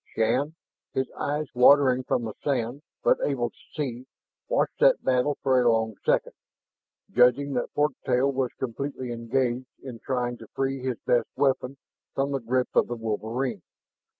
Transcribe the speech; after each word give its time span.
Shann, 0.15 0.55
his 0.95 1.11
eyes 1.11 1.45
watering 1.53 2.03
from 2.03 2.23
the 2.25 2.33
sand, 2.43 2.81
but 3.03 3.19
able 3.23 3.51
to 3.51 3.55
see, 3.75 4.07
watched 4.49 4.79
that 4.79 5.03
battle 5.03 5.37
for 5.43 5.61
a 5.61 5.71
long 5.71 5.95
second, 6.03 6.33
judging 7.11 7.53
that 7.53 7.69
fork 7.75 7.91
tail 8.03 8.31
was 8.31 8.49
completely 8.57 9.11
engaged 9.11 9.67
in 9.83 9.99
trying 9.99 10.39
to 10.39 10.47
free 10.55 10.87
its 10.89 11.03
best 11.05 11.29
weapon 11.35 11.77
from 12.15 12.31
the 12.31 12.39
grip 12.39 12.69
of 12.73 12.87
the 12.87 12.95
wolverine. 12.95 13.61